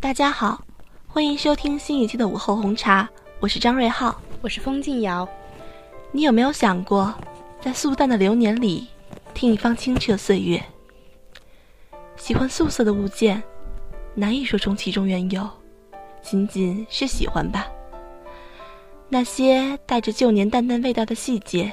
[0.00, 0.62] 大家好，
[1.08, 3.08] 欢迎收听新一期的午后红茶，
[3.40, 5.28] 我是张瑞浩，我是风静瑶。
[6.12, 7.12] 你有没有想过，
[7.60, 8.86] 在素淡的流年里，
[9.34, 10.62] 听一方清澈岁月？
[12.16, 13.42] 喜欢素色的物件，
[14.14, 15.50] 难以说出其中缘由，
[16.22, 17.66] 仅仅是喜欢吧。
[19.08, 21.72] 那些带着旧年淡淡味道的细节，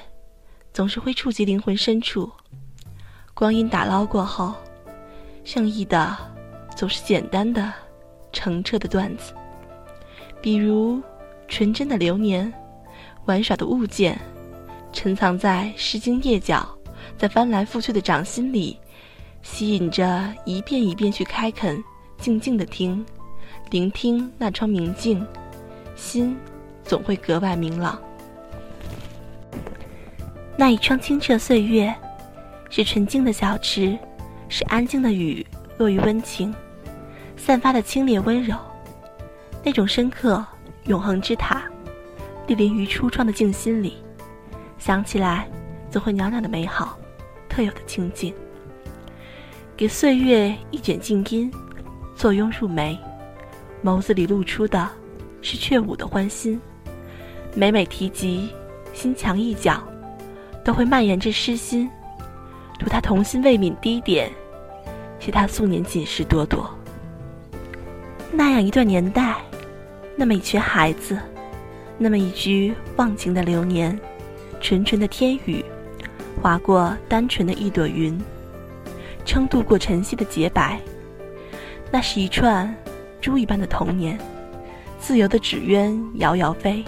[0.73, 2.31] 总是会触及灵魂深处。
[3.35, 4.55] 光阴打捞过后，
[5.43, 6.17] 剩余的
[6.75, 7.71] 总是简单的、
[8.35, 9.33] 澄澈的段子，
[10.41, 11.01] 比如
[11.47, 12.53] 纯真的流年，
[13.23, 14.19] 玩耍的物件，
[14.91, 16.67] 沉藏在诗经页角，
[17.17, 18.77] 在翻来覆去的掌心里，
[19.41, 21.81] 吸引着一遍一遍去开垦，
[22.17, 23.05] 静静的听，
[23.71, 25.25] 聆听那窗明镜，
[25.95, 26.35] 心
[26.83, 27.97] 总会格外明朗。
[30.57, 31.95] 那一窗清澈岁月。
[32.67, 33.97] 是纯净的小池，
[34.49, 35.45] 是安静的雨
[35.77, 36.53] 落于温情，
[37.45, 38.57] 散发的清冽温柔，
[39.63, 40.43] 那种深刻
[40.85, 41.61] 永恒之塔，
[42.47, 43.97] 莅临于初创的静心里，
[44.79, 45.47] 想起来
[45.91, 46.97] 总会袅袅的美好，
[47.47, 48.33] 特有的清静。
[49.77, 51.53] 给岁月一卷静音，
[52.15, 52.97] 坐拥入眉，
[53.83, 54.89] 眸子里露出的
[55.43, 56.59] 是雀舞的欢心，
[57.53, 58.49] 每每提及
[58.91, 59.79] 心墙一角，
[60.63, 61.87] 都会蔓延着诗心。
[62.79, 64.31] 图他童心未泯低点，
[65.19, 66.67] 惜他素年锦时朵朵。
[68.37, 69.37] 那样一段年代，
[70.17, 71.17] 那么一群孩子，
[71.97, 73.97] 那么一句忘情的流年，
[74.59, 75.63] 纯纯的天宇，
[76.41, 78.19] 划过单纯的一朵云，
[79.23, 80.77] 撑渡过晨曦的洁白。
[81.89, 82.75] 那是一串
[83.21, 84.19] 珠一般的童年，
[84.99, 86.83] 自由的纸鸢摇摇飞，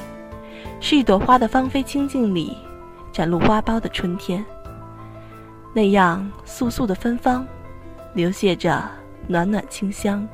[0.82, 2.58] 是一朵花的芳菲清静里，
[3.14, 4.44] 展露花苞的春天。
[5.74, 7.48] 那样素素的芬芳，
[8.14, 8.84] 流泻着
[9.28, 10.28] 暖暖清香，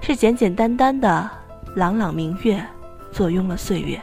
[0.00, 1.28] 是简简单单的
[1.74, 2.62] 朗朗明月，
[3.10, 4.00] 坐拥了岁月。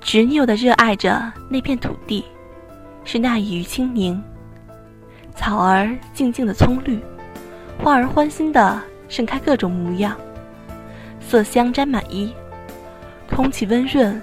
[0.00, 2.24] 执拗的热爱着那片土地，
[3.04, 4.22] 是那一隅清明。
[5.34, 7.00] 草儿静静的葱绿，
[7.82, 10.16] 花儿欢欣的盛开各种模样，
[11.20, 12.32] 色香沾满衣，
[13.34, 14.20] 空气温润，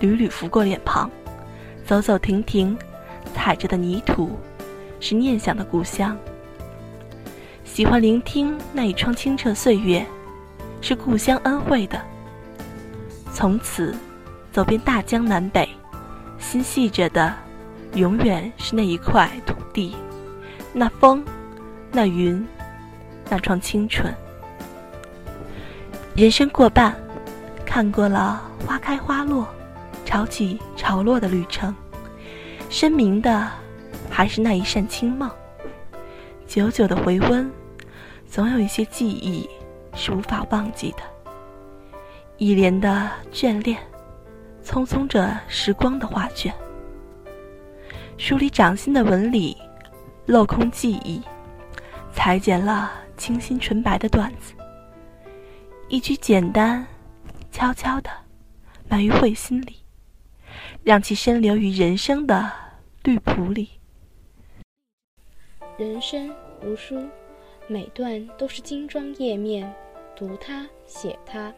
[0.00, 1.10] 缕缕拂过脸庞，
[1.84, 2.76] 走走停停。
[3.34, 4.36] 踩着的泥土，
[4.98, 6.16] 是念想的故乡。
[7.78, 10.04] 喜欢聆听那一窗清澈岁月，
[10.80, 12.02] 是故乡恩惠的。
[13.32, 13.94] 从此，
[14.50, 15.68] 走遍大江南北，
[16.40, 17.32] 心系着的，
[17.94, 19.94] 永远是那一块土地，
[20.72, 21.24] 那风，
[21.92, 22.44] 那云，
[23.30, 24.12] 那窗清纯。
[26.16, 26.92] 人生过半，
[27.64, 29.46] 看过了花开花落，
[30.04, 31.72] 潮起潮落的旅程。
[32.68, 33.48] 深明的，
[34.10, 35.30] 还是那一扇清梦。
[36.44, 37.48] 久久的回温，
[38.28, 39.48] 总有一些记忆
[39.94, 40.98] 是无法忘记的。
[42.36, 43.78] 一帘的眷恋，
[44.62, 46.54] 匆匆着时光的画卷。
[48.18, 49.56] 梳理掌心的纹理，
[50.26, 51.22] 镂空记忆，
[52.12, 54.52] 裁剪了清新纯白的段子。
[55.88, 56.86] 一句简单，
[57.50, 58.10] 悄悄的，
[58.88, 59.76] 埋于会心里。
[60.84, 62.50] 让其深留于人生的
[63.04, 63.68] 绿谱里。
[65.76, 67.06] 人生如书，
[67.70, 69.70] 每段都是精装页面，
[70.16, 71.52] 读它，写它，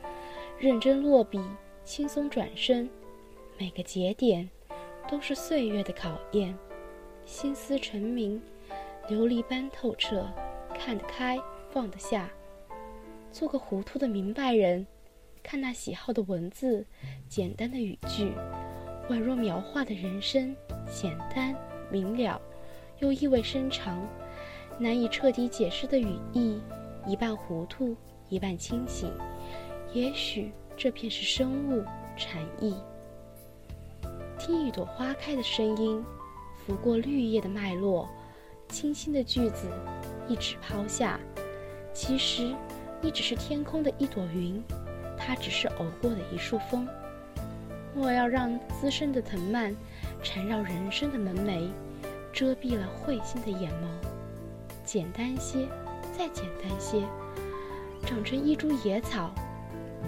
[0.58, 1.40] 认真落笔，
[1.84, 2.90] 轻松转身，
[3.56, 4.50] 每个节点
[5.08, 6.52] 都是岁月的考验。
[7.24, 8.42] 心思澄明，
[9.08, 10.26] 琉璃般透彻，
[10.74, 11.38] 看得开，
[11.70, 12.28] 放得下，
[13.30, 14.84] 做个糊涂的明白人。
[15.44, 16.84] 看那喜好的文字，
[17.28, 18.32] 简单的语句。
[19.08, 20.56] 宛若描画的人生，
[20.90, 21.54] 简单
[21.88, 22.40] 明了，
[22.98, 24.04] 又意味深长，
[24.80, 26.58] 难以彻底解释的语义，
[27.06, 27.94] 一半糊涂，
[28.30, 29.12] 一半清醒。
[29.92, 31.84] 也许这便是生物
[32.16, 32.74] 禅意。
[34.38, 36.02] 听一朵花开的声音，
[36.56, 38.08] 拂过绿叶的脉络，
[38.70, 39.68] 清新的句子，
[40.26, 41.20] 一纸抛下。
[41.92, 42.54] 其实，
[43.02, 44.62] 你只是天空的一朵云，
[45.14, 46.88] 它只是偶过的一束风。
[47.94, 49.76] 莫要让滋生的藤蔓
[50.22, 51.68] 缠绕人生的门楣，
[52.32, 54.09] 遮蔽了慧心的眼眸。
[54.92, 55.68] 简单些，
[56.18, 57.00] 再简单些，
[58.04, 59.32] 长成一株野草，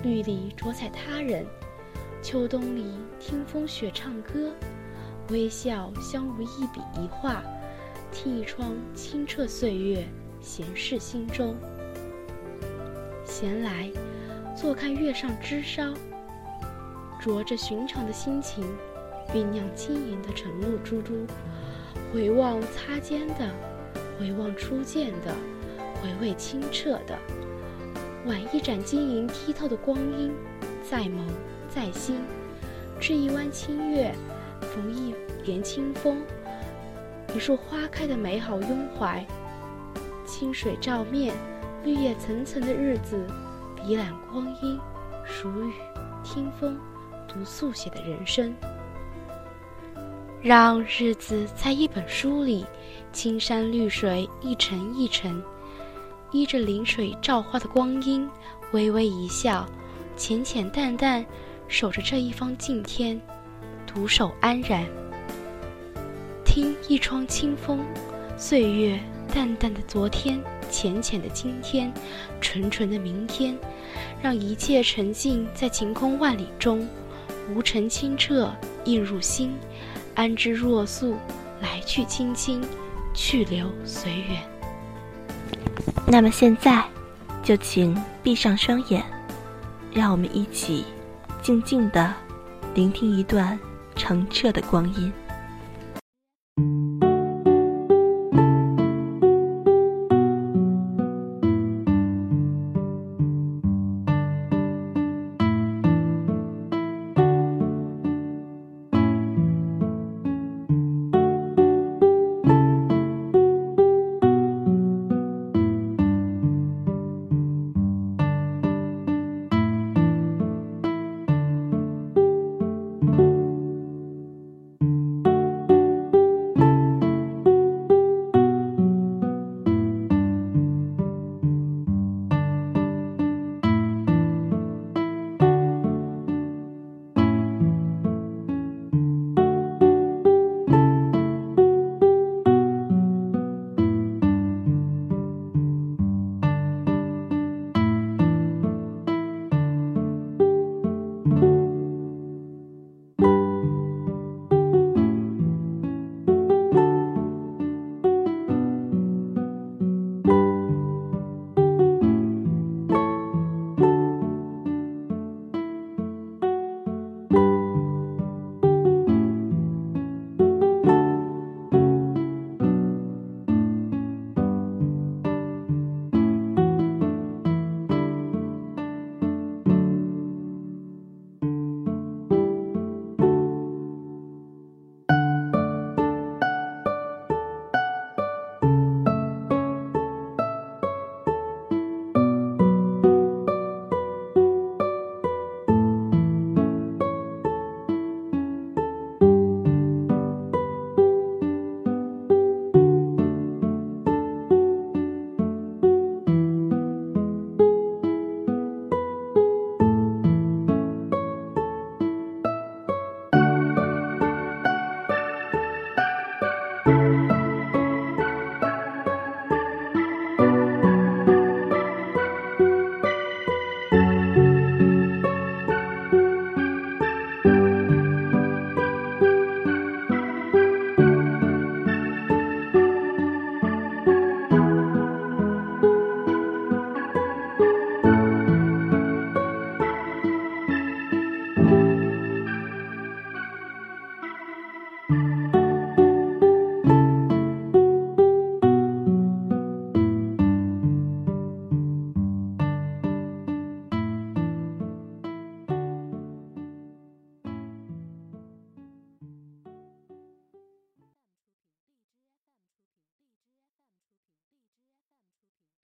[0.03, 1.47] 绿里着彩他人。
[2.21, 4.51] 秋冬里听风雪唱歌，
[5.29, 7.45] 微笑相如一笔一画。
[8.11, 10.05] 替一窗清澈岁月，
[10.41, 11.55] 闲适心中。
[13.25, 13.89] 闲来，
[14.57, 15.95] 坐看月上枝梢。
[17.21, 18.65] 着着寻常的心情，
[19.33, 21.25] 酝酿轻盈的晨露珠珠，
[22.13, 23.49] 回望擦肩的，
[24.23, 25.35] 回望初见的，
[26.01, 27.19] 回味清澈的，
[28.25, 30.33] 挽一盏晶莹剔透的光阴，
[30.89, 31.19] 再眸
[31.69, 32.21] 再新。
[33.01, 34.15] 织一弯清月，
[34.61, 35.13] 逢一
[35.45, 36.23] 帘清风，
[37.35, 39.27] 一束花开的美好拥怀。
[40.25, 41.35] 清水照面，
[41.83, 43.27] 绿叶层层的日子，
[43.75, 44.79] 笔览光阴，
[45.25, 45.73] 数雨，
[46.23, 46.79] 听风，
[47.27, 48.55] 读速写的人生。
[50.43, 52.67] 让日子在一本书里，
[53.13, 55.41] 青山绿水一程一程，
[56.33, 58.29] 依着临水照花的光阴，
[58.73, 59.65] 微微一笑，
[60.17, 61.25] 浅浅淡淡，
[61.69, 63.21] 守着这一方静天，
[63.87, 64.85] 独守安然。
[66.45, 67.79] 听一窗清风，
[68.37, 68.99] 岁月
[69.33, 71.93] 淡淡的昨天，浅浅的今天，
[72.41, 73.57] 纯纯的明天，
[74.21, 76.85] 让一切沉浸在晴空万里中，
[77.55, 78.53] 无尘清澈
[78.87, 79.55] 映入心。
[80.15, 81.17] 安之若素，
[81.61, 82.63] 来去轻轻，
[83.15, 84.43] 去留随缘。
[86.07, 86.85] 那么现在，
[87.43, 89.03] 就请闭上双眼，
[89.93, 90.85] 让我们一起
[91.41, 92.15] 静静的
[92.75, 93.59] 聆听一段
[93.97, 95.13] 澄澈的光阴。